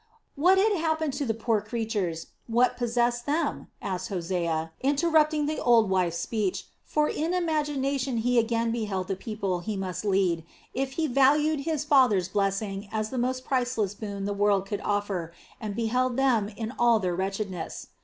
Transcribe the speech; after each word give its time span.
"What 0.35 0.57
had 0.57 0.73
happened 0.77 1.13
to 1.13 1.25
the 1.27 1.33
poor 1.35 1.61
creatures, 1.61 2.25
what 2.47 2.75
possessed 2.75 3.27
them?" 3.27 3.67
asked 3.83 4.09
Hosea, 4.09 4.71
interrupting 4.81 5.45
the 5.45 5.59
old 5.61 5.91
wife's 5.91 6.17
speech; 6.17 6.65
for 6.83 7.07
in 7.07 7.35
imagination 7.35 8.17
he 8.17 8.39
again 8.39 8.71
beheld 8.71 9.09
the 9.09 9.15
people 9.15 9.59
he 9.59 9.77
must 9.77 10.03
lead, 10.03 10.43
if 10.73 10.93
he 10.93 11.05
valued 11.05 11.59
his 11.69 11.83
father's 11.85 12.29
blessing 12.29 12.89
as 12.91 13.11
the 13.11 13.19
most 13.19 13.45
priceless 13.45 13.93
boon 13.93 14.25
the 14.25 14.33
world 14.33 14.65
could 14.65 14.81
offer, 14.81 15.31
and 15.59 15.75
beheld 15.75 16.17
them 16.17 16.49
in 16.49 16.73
all 16.79 16.97
their 16.99 17.15
wretchedness. 17.15 17.89